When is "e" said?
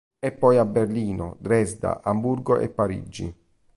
2.57-2.69